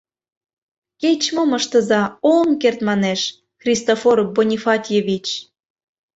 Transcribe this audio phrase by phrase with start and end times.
[1.01, 2.01] —Кеч-мом ыштыза,
[2.33, 3.21] ом керт,— манеш,—
[3.61, 5.25] Христофор Бонифатьевич!